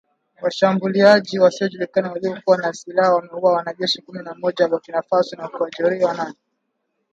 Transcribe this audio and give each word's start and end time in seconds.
Washambuliaji 0.41 1.39
wasiojulikana 1.39 2.11
waliokuwa 2.11 2.57
na 2.57 2.73
silaha 2.73 3.13
wamewaua 3.13 3.53
wanajeshi 3.53 4.01
kumi 4.01 4.23
na 4.23 4.35
moja 4.35 4.63
wa 4.65 4.69
Burkina 4.69 5.01
Faso 5.01 5.35
na 5.35 5.47
kuwajeruhi 5.47 6.03
wanane 6.03 6.35